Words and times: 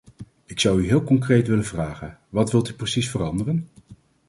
Ik 0.45 0.59
zou 0.59 0.81
u 0.81 0.87
heel 0.87 1.03
concreet 1.03 1.47
willen 1.47 1.65
vragen: 1.65 2.19
wat 2.29 2.51
wilt 2.51 2.69
u 2.69 2.73
precies 2.73 3.09
veranderen? 3.09 3.67